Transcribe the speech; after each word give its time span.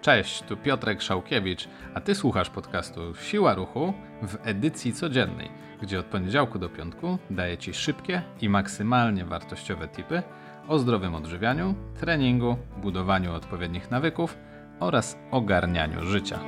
Cześć, 0.00 0.42
tu 0.42 0.56
Piotrek 0.56 1.02
Szałkiewicz, 1.02 1.68
a 1.94 2.00
ty 2.00 2.14
słuchasz 2.14 2.50
podcastu 2.50 3.14
Siła 3.14 3.54
Ruchu 3.54 3.92
w 4.22 4.36
edycji 4.42 4.92
codziennej, 4.92 5.50
gdzie 5.82 6.00
od 6.00 6.06
poniedziałku 6.06 6.58
do 6.58 6.68
piątku 6.68 7.18
daję 7.30 7.58
ci 7.58 7.74
szybkie 7.74 8.22
i 8.40 8.48
maksymalnie 8.48 9.24
wartościowe 9.24 9.88
tipy 9.88 10.22
o 10.68 10.78
zdrowym 10.78 11.14
odżywianiu, 11.14 11.74
treningu, 12.00 12.56
budowaniu 12.76 13.34
odpowiednich 13.34 13.90
nawyków 13.90 14.38
oraz 14.80 15.18
ogarnianiu 15.30 16.04
życia. 16.06 16.38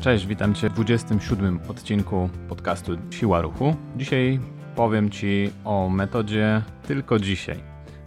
Cześć, 0.00 0.26
witam 0.26 0.54
Cię 0.54 0.70
w 0.70 0.72
27 0.72 1.60
odcinku 1.68 2.30
podcastu 2.48 2.92
Siła 3.10 3.40
Ruchu. 3.40 3.76
Dzisiaj 3.96 4.40
powiem 4.76 5.10
Ci 5.10 5.50
o 5.64 5.88
metodzie 5.88 6.62
tylko 6.86 7.18
dzisiaj. 7.18 7.60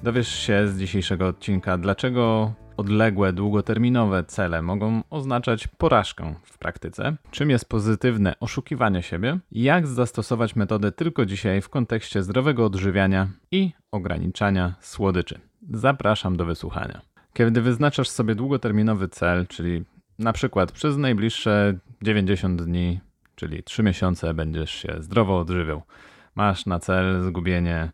Dowiesz 0.03 0.39
się 0.39 0.67
z 0.67 0.80
dzisiejszego 0.80 1.27
odcinka, 1.27 1.77
dlaczego 1.77 2.53
odległe, 2.77 3.34
długoterminowe 3.34 4.23
cele 4.23 4.62
mogą 4.62 5.03
oznaczać 5.09 5.67
porażkę 5.67 6.35
w 6.44 6.58
praktyce, 6.58 7.16
czym 7.31 7.49
jest 7.49 7.70
pozytywne 7.70 8.39
oszukiwanie 8.39 9.03
siebie, 9.03 9.39
jak 9.52 9.88
zastosować 9.88 10.55
metodę 10.55 10.91
tylko 10.91 11.25
dzisiaj 11.25 11.61
w 11.61 11.70
kontekście 11.70 12.23
zdrowego 12.23 12.66
odżywiania 12.66 13.27
i 13.52 13.72
ograniczania 13.91 14.75
słodyczy. 14.80 15.39
Zapraszam 15.70 16.38
do 16.38 16.45
wysłuchania. 16.45 17.02
Kiedy 17.34 17.61
wyznaczasz 17.61 18.09
sobie 18.09 18.36
długoterminowy 18.36 19.08
cel, 19.08 19.47
czyli 19.47 19.84
na 20.20 20.34
przykład 20.34 20.72
przez 20.72 20.97
najbliższe 20.97 21.73
90 22.02 22.61
dni, 22.61 22.99
czyli 23.36 23.63
3 23.63 23.84
miesiące, 23.84 24.34
będziesz 24.34 24.72
się 24.72 24.95
zdrowo 24.99 25.39
odżywiał. 25.39 25.81
Masz 26.38 26.66
na 26.66 26.80
cel 26.80 27.23
zgubienie 27.23 27.91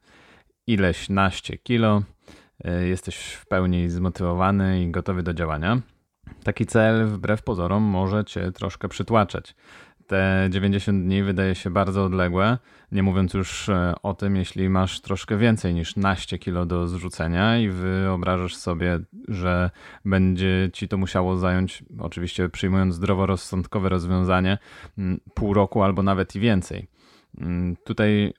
ileś 0.68 1.10
naście 1.10 1.58
kilo, 1.58 2.04
y, 2.66 2.88
jesteś 2.88 3.34
w 3.34 3.46
pełni 3.46 3.90
zmotywowany 3.90 4.84
i 4.84 4.92
gotowy 4.92 5.24
do 5.24 5.34
działania. 5.34 5.82
Taki 6.44 6.66
cel, 6.66 7.08
wbrew 7.08 7.44
pozorom, 7.44 7.84
może 7.84 8.26
cię 8.26 8.52
troszkę 8.52 8.88
przytłaczać 8.88 9.56
te 10.08 10.48
90 10.50 11.04
dni 11.04 11.24
wydaje 11.24 11.56
się 11.56 11.70
bardzo 11.70 12.06
odległe, 12.06 12.58
nie 12.92 13.04
mówiąc 13.04 13.34
już 13.34 13.70
e, 13.70 13.94
o 14.04 14.14
tym, 14.14 14.36
jeśli 14.36 14.70
masz 14.70 15.02
troszkę 15.02 15.38
więcej 15.38 15.74
niż 15.74 15.96
naście 15.96 16.40
kilo 16.40 16.66
do 16.66 16.88
zrzucenia 16.88 17.58
i 17.58 17.70
wyobrażasz 17.70 18.56
sobie, 18.56 19.00
że 19.28 19.70
będzie 20.06 20.70
ci 20.74 20.88
to 20.88 20.98
musiało 20.98 21.38
zająć, 21.38 21.84
oczywiście 22.00 22.50
przyjmując 22.50 22.96
zdroworozsądkowe 22.96 23.90
rozwiązanie, 23.90 24.58
pół 25.34 25.54
roku 25.54 25.84
albo 25.84 26.04
nawet 26.04 26.36
i 26.36 26.40
więcej. 26.40 26.88
Tutaj 27.86 28.34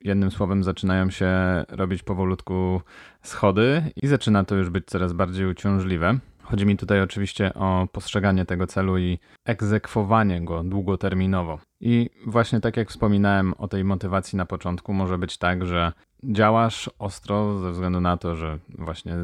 jednym 0.00 0.30
słowem 0.30 0.64
zaczynają 0.64 1.10
się 1.10 1.30
robić 1.68 2.02
powolutku 2.02 2.80
schody 3.22 3.82
i 4.02 4.06
zaczyna 4.06 4.44
to 4.44 4.54
już 4.54 4.70
być 4.70 4.86
coraz 4.86 5.12
bardziej 5.12 5.46
uciążliwe. 5.46 6.18
Chodzi 6.42 6.66
mi 6.66 6.76
tutaj 6.76 7.00
oczywiście 7.00 7.54
o 7.54 7.88
postrzeganie 7.92 8.44
tego 8.44 8.66
celu 8.66 8.98
i 8.98 9.18
egzekwowanie 9.44 10.44
go 10.44 10.64
długoterminowo. 10.64 11.58
I 11.80 12.10
właśnie 12.26 12.60
tak 12.60 12.76
jak 12.76 12.90
wspominałem 12.90 13.54
o 13.58 13.68
tej 13.68 13.84
motywacji 13.84 14.36
na 14.36 14.46
początku, 14.46 14.92
może 14.92 15.18
być 15.18 15.38
tak, 15.38 15.66
że 15.66 15.92
działasz 16.24 16.90
ostro 16.98 17.58
ze 17.58 17.70
względu 17.70 18.00
na 18.00 18.16
to, 18.16 18.36
że 18.36 18.58
właśnie 18.68 19.14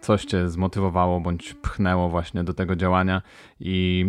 coś 0.00 0.24
cię 0.24 0.48
zmotywowało 0.48 1.20
bądź 1.20 1.54
pchnęło 1.54 2.08
właśnie 2.08 2.44
do 2.44 2.54
tego 2.54 2.76
działania 2.76 3.22
i 3.60 4.06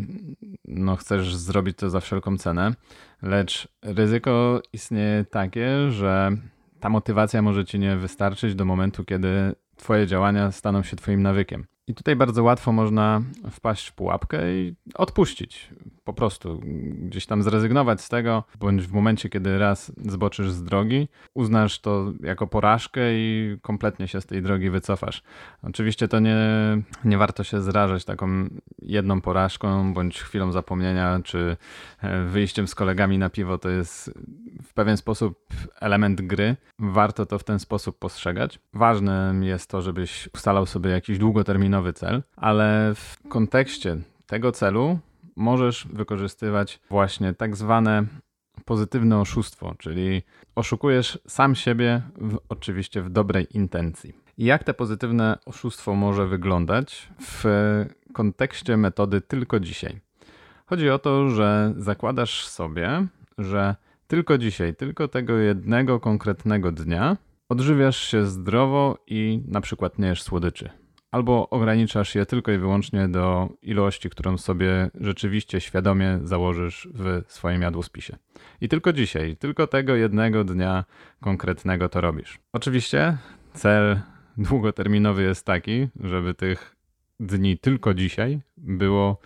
no 0.65 0.95
chcesz 0.95 1.35
zrobić 1.35 1.77
to 1.77 1.89
za 1.89 1.99
wszelką 1.99 2.37
cenę, 2.37 2.73
lecz 3.21 3.67
ryzyko 3.81 4.61
istnieje 4.73 5.25
takie, 5.29 5.91
że 5.91 6.31
ta 6.79 6.89
motywacja 6.89 7.41
może 7.41 7.65
ci 7.65 7.79
nie 7.79 7.95
wystarczyć 7.95 8.55
do 8.55 8.65
momentu, 8.65 9.05
kiedy 9.05 9.55
twoje 9.75 10.07
działania 10.07 10.51
staną 10.51 10.83
się 10.83 10.95
twoim 10.95 11.21
nawykiem. 11.21 11.65
I 11.87 11.93
tutaj 11.93 12.15
bardzo 12.15 12.43
łatwo 12.43 12.71
można 12.71 13.21
wpaść 13.51 13.87
w 13.87 13.93
pułapkę 13.93 14.55
i 14.55 14.75
odpuścić. 14.95 15.69
Po 16.05 16.13
prostu 16.13 16.61
gdzieś 16.99 17.25
tam 17.25 17.43
zrezygnować 17.43 18.01
z 18.01 18.09
tego, 18.09 18.43
bądź 18.59 18.87
w 18.87 18.93
momencie, 18.93 19.29
kiedy 19.29 19.59
raz 19.59 19.91
zboczysz 20.05 20.51
z 20.51 20.63
drogi, 20.63 21.07
uznasz 21.33 21.79
to 21.79 22.13
jako 22.23 22.47
porażkę 22.47 23.01
i 23.13 23.57
kompletnie 23.61 24.07
się 24.07 24.21
z 24.21 24.25
tej 24.25 24.41
drogi 24.41 24.69
wycofasz. 24.69 25.23
Oczywiście 25.63 26.07
to 26.07 26.19
nie, 26.19 26.37
nie 27.05 27.17
warto 27.17 27.43
się 27.43 27.61
zrażać 27.61 28.05
taką 28.05 28.27
jedną 28.81 29.21
porażką, 29.21 29.93
bądź 29.93 30.21
chwilą 30.21 30.51
zapomnienia, 30.51 31.19
czy 31.23 31.57
e, 32.01 32.21
wyjściem 32.21 32.67
z 32.67 32.75
kolegami 32.75 33.17
na 33.17 33.29
piwo. 33.29 33.57
To 33.57 33.69
jest 33.69 34.13
w 34.63 34.73
pewien 34.73 34.97
sposób 34.97 35.45
element 35.79 36.21
gry. 36.21 36.55
Warto 36.79 37.25
to 37.25 37.39
w 37.39 37.43
ten 37.43 37.59
sposób 37.59 37.99
postrzegać. 37.99 38.59
Ważne 38.73 39.35
jest 39.41 39.69
to, 39.69 39.81
żebyś 39.81 40.29
ustalał 40.33 40.65
sobie 40.65 40.89
jakiś 40.89 41.17
długoterminowy 41.17 41.75
nowy 41.75 41.93
cel, 41.93 42.23
ale 42.35 42.91
w 42.95 43.27
kontekście 43.29 43.97
tego 44.27 44.51
celu 44.51 44.99
możesz 45.35 45.87
wykorzystywać 45.87 46.79
właśnie 46.89 47.33
tak 47.33 47.55
zwane 47.55 48.05
pozytywne 48.65 49.19
oszustwo, 49.19 49.75
czyli 49.77 50.21
oszukujesz 50.55 51.19
sam 51.27 51.55
siebie, 51.55 52.01
w, 52.17 52.37
oczywiście 52.49 53.01
w 53.01 53.09
dobrej 53.09 53.47
intencji. 53.57 54.13
Jak 54.37 54.63
te 54.63 54.73
pozytywne 54.73 55.37
oszustwo 55.45 55.95
może 55.95 56.27
wyglądać 56.27 57.09
w 57.21 57.45
kontekście 58.13 58.77
metody 58.77 59.21
tylko 59.21 59.59
dzisiaj? 59.59 59.99
Chodzi 60.65 60.89
o 60.89 60.99
to, 60.99 61.29
że 61.29 61.73
zakładasz 61.77 62.47
sobie, 62.47 63.07
że 63.37 63.75
tylko 64.07 64.37
dzisiaj, 64.37 64.75
tylko 64.75 65.07
tego 65.07 65.37
jednego 65.37 65.99
konkretnego 65.99 66.71
dnia 66.71 67.17
odżywiasz 67.49 67.97
się 67.97 68.25
zdrowo 68.25 68.97
i 69.07 69.41
na 69.47 69.61
przykład 69.61 69.99
nie 69.99 70.07
jesz 70.07 70.23
słodyczy 70.23 70.69
albo 71.11 71.49
ograniczasz 71.49 72.15
je 72.15 72.25
tylko 72.25 72.51
i 72.51 72.57
wyłącznie 72.57 73.07
do 73.07 73.49
ilości, 73.61 74.09
którą 74.09 74.37
sobie 74.37 74.89
rzeczywiście 75.01 75.61
świadomie 75.61 76.19
założysz 76.23 76.87
w 76.93 77.23
swoim 77.27 77.61
jadłospisie. 77.61 78.17
I 78.61 78.69
tylko 78.69 78.93
dzisiaj, 78.93 79.37
tylko 79.37 79.67
tego 79.67 79.95
jednego 79.95 80.43
dnia 80.43 80.85
konkretnego 81.21 81.89
to 81.89 82.01
robisz. 82.01 82.39
Oczywiście 82.53 83.17
cel 83.53 83.99
długoterminowy 84.37 85.23
jest 85.23 85.45
taki, 85.45 85.87
żeby 85.99 86.33
tych 86.33 86.75
dni 87.19 87.57
tylko 87.57 87.93
dzisiaj 87.93 88.39
było 88.57 89.19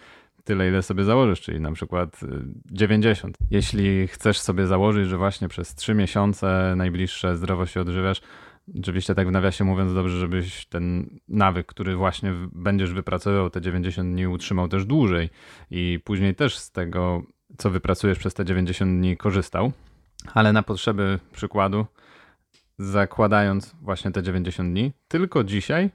tyle, 0.44 0.68
ile 0.68 0.82
sobie 0.82 1.04
założysz, 1.04 1.42
czyli 1.42 1.60
na 1.60 1.72
przykład 1.72 2.20
90. 2.72 3.36
Y, 3.36 3.46
Jeśli 3.52 4.08
chcesz 4.08 4.40
sobie 4.40 4.68
założyć, 4.68 5.08
że 5.08 5.18
właśnie 5.18 5.48
przez 5.48 5.76
3 5.76 5.94
miesiące 5.94 6.74
najbliższe 6.78 7.38
zdrowo 7.38 7.66
się 7.66 7.82
odżywiasz, 7.82 8.22
Oczywiście 8.80 9.16
tak 9.16 9.28
w 9.28 9.32
nawiasie 9.32 9.64
mówiąc, 9.64 9.94
dobrze, 9.94 10.20
żebyś 10.20 10.66
ten 10.66 11.10
nawyk, 11.28 11.68
który 11.68 11.96
właśnie 11.96 12.34
będziesz 12.52 12.94
wypracował 12.94 13.50
te 13.50 13.62
90 13.62 14.14
dni, 14.14 14.28
utrzymał 14.28 14.68
też 14.68 14.86
dłużej 14.86 15.30
i 15.72 16.00
później 16.04 16.36
też 16.36 16.58
z 16.58 16.72
tego, 16.72 17.24
co 17.58 17.70
wypracujesz 17.70 18.20
przez 18.20 18.34
te 18.34 18.46
90 18.46 18.92
dni, 18.92 19.18
korzystał. 19.18 19.72
Ale 20.34 20.54
na 20.54 20.64
potrzeby 20.64 21.20
przykładu, 21.32 21.86
zakładając 22.80 23.76
właśnie 23.82 24.12
te 24.12 24.24
90 24.24 24.70
dni, 24.70 24.92
tylko 25.08 25.44
dzisiaj 25.44 25.90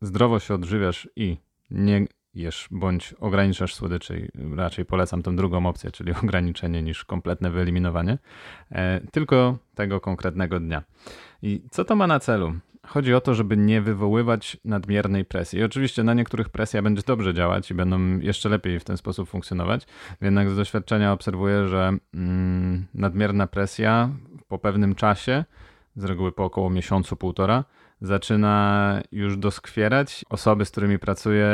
zdrowo 0.00 0.38
się 0.38 0.54
odżywiasz 0.54 1.08
i 1.16 1.36
nie 1.70 2.06
jesz 2.34 2.68
bądź 2.70 3.12
ograniczasz 3.20 3.74
słodyczy. 3.74 4.28
Raczej 4.56 4.84
polecam 4.84 5.22
tą 5.22 5.36
drugą 5.36 5.66
opcję, 5.66 5.90
czyli 5.90 6.12
ograniczenie 6.22 6.82
niż 6.82 7.04
kompletne 7.04 7.50
wyeliminowanie. 7.50 8.18
E, 8.72 9.00
tylko 9.12 9.58
tego 9.74 10.00
konkretnego 10.00 10.60
dnia. 10.60 10.82
I 11.42 11.62
co 11.70 11.84
to 11.84 11.96
ma 11.96 12.06
na 12.06 12.20
celu? 12.20 12.54
Chodzi 12.86 13.14
o 13.14 13.20
to, 13.20 13.34
żeby 13.34 13.56
nie 13.56 13.80
wywoływać 13.80 14.56
nadmiernej 14.64 15.24
presji. 15.24 15.58
I 15.58 15.64
oczywiście 15.64 16.02
na 16.02 16.14
niektórych 16.14 16.48
presja 16.48 16.82
będzie 16.82 17.02
dobrze 17.06 17.34
działać 17.34 17.70
i 17.70 17.74
będą 17.74 18.18
jeszcze 18.18 18.48
lepiej 18.48 18.80
w 18.80 18.84
ten 18.84 18.96
sposób 18.96 19.28
funkcjonować. 19.28 19.86
Jednak 20.20 20.50
z 20.50 20.56
doświadczenia 20.56 21.12
obserwuję, 21.12 21.68
że 21.68 21.92
mm, 22.14 22.86
nadmierna 22.94 23.46
presja 23.46 24.10
po 24.48 24.58
pewnym 24.58 24.94
czasie, 24.94 25.44
z 25.96 26.04
reguły 26.04 26.32
po 26.32 26.44
około 26.44 26.70
miesiącu, 26.70 27.16
półtora, 27.16 27.64
zaczyna 28.04 29.00
już 29.12 29.36
doskwierać. 29.36 30.24
Osoby, 30.30 30.64
z 30.64 30.70
którymi 30.70 30.98
pracuję, 30.98 31.48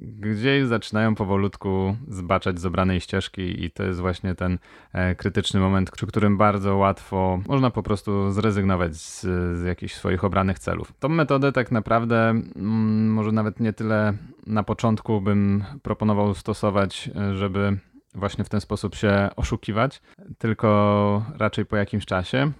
gdzieś 0.00 0.64
zaczynają 0.64 1.14
powolutku 1.14 1.96
zbaczać 2.08 2.60
z 2.60 2.66
obranej 2.66 3.00
ścieżki 3.00 3.64
i 3.64 3.70
to 3.70 3.82
jest 3.82 4.00
właśnie 4.00 4.34
ten 4.34 4.58
e, 4.92 5.14
krytyczny 5.14 5.60
moment, 5.60 5.90
przy 5.90 6.06
którym 6.06 6.38
bardzo 6.38 6.76
łatwo 6.76 7.40
można 7.48 7.70
po 7.70 7.82
prostu 7.82 8.30
zrezygnować 8.30 8.96
z, 8.96 9.20
z 9.58 9.64
jakichś 9.64 9.94
swoich 9.94 10.24
obranych 10.24 10.58
celów. 10.58 10.92
Tą 10.98 11.08
metodę 11.08 11.52
tak 11.52 11.72
naprawdę 11.72 12.30
mm, 12.30 13.12
może 13.12 13.32
nawet 13.32 13.60
nie 13.60 13.72
tyle 13.72 14.12
na 14.46 14.62
początku 14.62 15.20
bym 15.20 15.64
proponował 15.82 16.34
stosować, 16.34 17.10
e, 17.16 17.34
żeby 17.34 17.78
właśnie 18.14 18.44
w 18.44 18.48
ten 18.48 18.60
sposób 18.60 18.94
się 18.94 19.28
oszukiwać, 19.36 20.02
tylko 20.38 21.22
raczej 21.38 21.66
po 21.66 21.76
jakimś 21.76 22.06
czasie, 22.06 22.52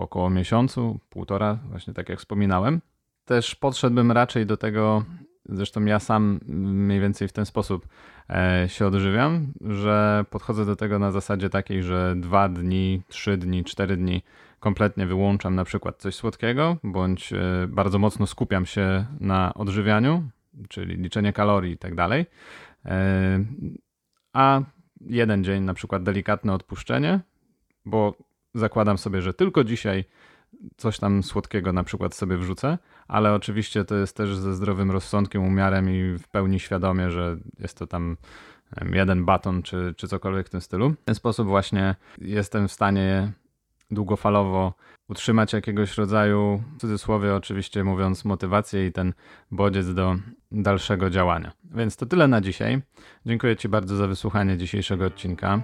po 0.00 0.04
około 0.04 0.30
miesiącu, 0.30 1.00
półtora, 1.10 1.58
właśnie 1.70 1.94
tak 1.94 2.08
jak 2.08 2.18
wspominałem. 2.18 2.80
Też 3.24 3.54
podszedłbym 3.54 4.12
raczej 4.12 4.46
do 4.46 4.56
tego, 4.56 5.04
zresztą 5.48 5.84
ja 5.84 5.98
sam 5.98 6.40
mniej 6.48 7.00
więcej 7.00 7.28
w 7.28 7.32
ten 7.32 7.46
sposób 7.46 7.88
e, 8.30 8.64
się 8.68 8.86
odżywiam, 8.86 9.52
że 9.60 10.24
podchodzę 10.30 10.66
do 10.66 10.76
tego 10.76 10.98
na 10.98 11.10
zasadzie 11.10 11.50
takiej, 11.50 11.82
że 11.82 12.14
dwa 12.16 12.48
dni, 12.48 13.02
trzy 13.08 13.36
dni, 13.36 13.64
cztery 13.64 13.96
dni 13.96 14.22
kompletnie 14.60 15.06
wyłączam 15.06 15.54
na 15.54 15.64
przykład 15.64 15.96
coś 15.98 16.14
słodkiego, 16.14 16.76
bądź 16.84 17.32
e, 17.32 17.66
bardzo 17.68 17.98
mocno 17.98 18.26
skupiam 18.26 18.66
się 18.66 19.06
na 19.20 19.54
odżywianiu, 19.54 20.30
czyli 20.68 20.96
liczenie 20.96 21.32
kalorii 21.32 21.72
i 21.72 21.78
tak 21.78 21.94
dalej. 21.94 22.26
E, 22.84 23.44
a 24.32 24.60
jeden 25.00 25.44
dzień 25.44 25.62
na 25.62 25.74
przykład 25.74 26.02
delikatne 26.02 26.52
odpuszczenie, 26.52 27.20
bo 27.84 28.29
zakładam 28.54 28.98
sobie, 28.98 29.22
że 29.22 29.34
tylko 29.34 29.64
dzisiaj 29.64 30.04
coś 30.76 30.98
tam 30.98 31.22
słodkiego 31.22 31.72
na 31.72 31.84
przykład 31.84 32.14
sobie 32.14 32.36
wrzucę, 32.36 32.78
ale 33.08 33.34
oczywiście 33.34 33.84
to 33.84 33.94
jest 33.94 34.16
też 34.16 34.36
ze 34.36 34.54
zdrowym 34.54 34.90
rozsądkiem, 34.90 35.44
umiarem 35.44 35.90
i 35.90 36.18
w 36.18 36.28
pełni 36.28 36.60
świadomie, 36.60 37.10
że 37.10 37.36
jest 37.58 37.78
to 37.78 37.86
tam 37.86 38.16
jeden 38.92 39.24
baton 39.24 39.62
czy, 39.62 39.94
czy 39.96 40.08
cokolwiek 40.08 40.46
w 40.46 40.50
tym 40.50 40.60
stylu. 40.60 40.90
W 40.90 41.04
ten 41.04 41.14
sposób 41.14 41.48
właśnie 41.48 41.94
jestem 42.18 42.68
w 42.68 42.72
stanie 42.72 43.32
długofalowo 43.90 44.74
utrzymać 45.08 45.52
jakiegoś 45.52 45.98
rodzaju, 45.98 46.62
w 46.76 46.80
cudzysłowie 46.80 47.34
oczywiście 47.34 47.84
mówiąc, 47.84 48.24
motywację 48.24 48.86
i 48.86 48.92
ten 48.92 49.12
bodziec 49.50 49.94
do 49.94 50.16
dalszego 50.52 51.10
działania. 51.10 51.52
Więc 51.64 51.96
to 51.96 52.06
tyle 52.06 52.28
na 52.28 52.40
dzisiaj. 52.40 52.82
Dziękuję 53.26 53.56
Ci 53.56 53.68
bardzo 53.68 53.96
za 53.96 54.06
wysłuchanie 54.06 54.56
dzisiejszego 54.56 55.04
odcinka. 55.04 55.62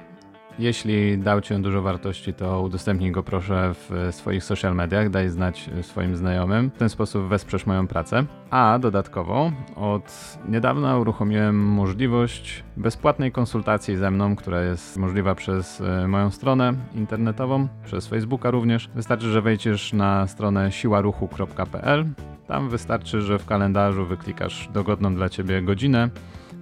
Jeśli 0.59 1.19
dał 1.19 1.41
Ci 1.41 1.55
on 1.55 1.63
dużo 1.63 1.83
wartości, 1.83 2.35
to 2.35 2.63
udostępnij 2.63 3.13
go 3.13 3.23
proszę 3.23 3.75
w 3.75 4.09
swoich 4.11 4.45
social 4.45 4.75
mediach, 4.75 5.11
daj 5.11 5.29
znać 5.29 5.71
swoim 5.83 6.17
znajomym. 6.17 6.71
W 6.71 6.79
ten 6.79 6.89
sposób 6.89 7.23
wesprzesz 7.23 7.67
moją 7.67 7.87
pracę. 7.87 8.25
A 8.51 8.79
dodatkowo 8.79 9.53
od 9.77 10.39
niedawna 10.49 10.99
uruchomiłem 10.99 11.65
możliwość 11.65 12.65
bezpłatnej 12.77 13.33
konsultacji 13.33 13.97
ze 13.97 14.11
mną, 14.11 14.37
która 14.37 14.63
jest 14.63 14.97
możliwa 14.97 15.35
przez 15.35 15.81
e, 15.81 16.09
moją 16.09 16.31
stronę 16.31 16.75
internetową, 16.95 17.69
przez 17.85 18.07
Facebooka 18.07 18.51
również. 18.51 18.89
Wystarczy, 18.95 19.27
że 19.27 19.43
wejdziesz 19.43 19.93
na 19.93 20.27
stronę 20.27 20.73
siłaruchu.pl. 20.73 22.05
Tam 22.47 22.69
wystarczy, 22.69 23.21
że 23.21 23.39
w 23.39 23.47
kalendarzu 23.47 24.07
wyklikasz 24.07 24.69
dogodną 24.73 25.15
dla 25.15 25.29
Ciebie 25.29 25.63
godzinę 25.63 26.09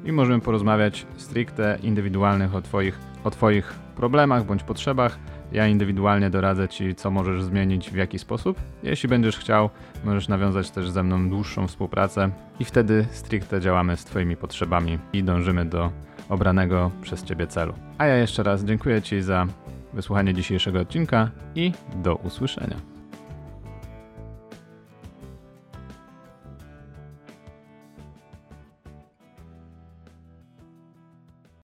i 0.05 0.13
możemy 0.13 0.41
porozmawiać 0.41 1.07
stricte 1.17 1.79
indywidualnych 1.83 2.55
o 2.55 2.63
Twoich, 2.63 2.99
o 3.25 3.31
twoich 3.31 3.84
problemach 3.95 4.45
bądź 4.45 4.63
potrzebach. 4.63 5.19
Ja 5.53 5.67
indywidualnie 5.67 6.31
doradzę 6.31 6.69
Ci, 6.69 6.95
co 6.95 7.11
możesz 7.11 7.43
zmienić, 7.43 7.91
w 7.91 7.97
jaki 7.97 8.19
sposób. 8.19 8.61
Jeśli 8.83 9.09
będziesz 9.09 9.39
chciał, 9.39 9.71
możesz 10.05 10.29
nawiązać 10.29 10.71
też 10.71 10.91
ze 10.91 11.03
mną 11.03 11.31
dłuższą 11.31 11.67
współpracę 11.67 12.31
i 12.61 12.65
wtedy 12.65 13.07
stricte 13.11 13.61
działamy 13.61 13.97
z 13.97 14.05
Twoimi 14.05 14.37
potrzebami 14.37 14.99
i 15.13 15.25
dążymy 15.25 15.65
do 15.65 15.91
obranego 16.29 16.91
przez 17.03 17.25
Ciebie 17.25 17.47
celu. 17.47 17.75
A 17.99 18.07
ja 18.07 18.17
jeszcze 18.17 18.43
raz 18.43 18.65
dziękuję 18.65 19.03
Ci 19.03 19.23
za 19.23 19.47
wysłuchanie 19.93 20.35
dzisiejszego 20.35 20.81
odcinka 20.81 21.31
i 21.55 21.73
do 21.97 22.15
usłyszenia. 22.15 22.94